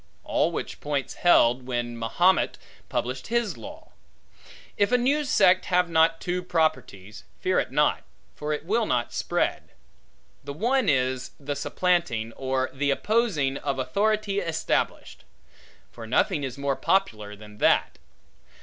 [0.23, 2.57] All which points held, when Mahomet
[2.89, 3.91] published his law.
[4.75, 8.01] If a new sect have not two properties, fear it not;
[8.33, 9.73] for it will not spread.
[10.43, 15.23] The one is the supplanting, or the opposing, of authority established;
[15.91, 17.99] for nothing is more popular than that.